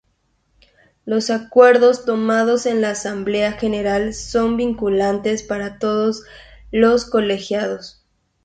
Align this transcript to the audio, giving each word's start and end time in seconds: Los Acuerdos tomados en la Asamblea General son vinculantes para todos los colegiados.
Los 1.05 1.29
Acuerdos 1.29 2.05
tomados 2.05 2.65
en 2.65 2.81
la 2.81 2.89
Asamblea 2.89 3.51
General 3.51 4.15
son 4.15 4.57
vinculantes 4.57 5.43
para 5.43 5.77
todos 5.77 6.23
los 6.71 7.05
colegiados. 7.05 8.03